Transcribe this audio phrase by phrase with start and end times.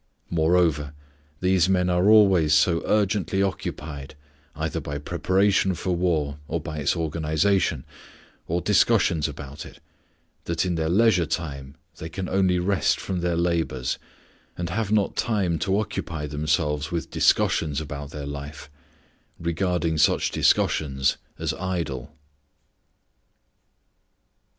[0.31, 0.95] Moreover,
[1.41, 4.15] these men are always so urgently occupied
[4.55, 7.85] either by preparation for war, or by its organization,
[8.47, 9.79] or discussions about it,
[10.45, 13.99] that in their leisure time they can only rest from their labors,
[14.57, 18.71] and have not time to occupy themselves with discussions about their life,
[19.39, 22.11] regarding such discussions as idle.